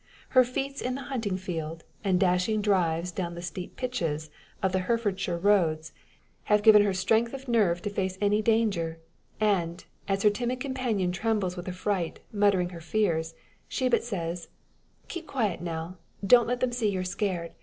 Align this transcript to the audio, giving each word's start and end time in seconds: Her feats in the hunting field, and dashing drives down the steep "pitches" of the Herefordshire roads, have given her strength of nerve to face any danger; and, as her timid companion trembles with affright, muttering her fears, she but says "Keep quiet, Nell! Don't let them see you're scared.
Her 0.29 0.43
feats 0.43 0.81
in 0.81 0.95
the 0.95 1.03
hunting 1.13 1.37
field, 1.37 1.83
and 2.03 2.19
dashing 2.19 2.63
drives 2.63 3.11
down 3.11 3.35
the 3.35 3.41
steep 3.43 3.75
"pitches" 3.75 4.31
of 4.63 4.71
the 4.71 4.79
Herefordshire 4.87 5.37
roads, 5.37 5.93
have 6.45 6.63
given 6.63 6.81
her 6.81 6.91
strength 6.91 7.35
of 7.35 7.47
nerve 7.47 7.83
to 7.83 7.89
face 7.91 8.17
any 8.19 8.41
danger; 8.41 8.97
and, 9.39 9.85
as 10.07 10.23
her 10.23 10.31
timid 10.31 10.59
companion 10.59 11.11
trembles 11.11 11.55
with 11.55 11.67
affright, 11.67 12.19
muttering 12.33 12.69
her 12.69 12.81
fears, 12.81 13.35
she 13.67 13.87
but 13.89 14.01
says 14.03 14.47
"Keep 15.07 15.27
quiet, 15.27 15.61
Nell! 15.61 15.99
Don't 16.25 16.47
let 16.47 16.61
them 16.61 16.71
see 16.71 16.89
you're 16.89 17.03
scared. 17.03 17.51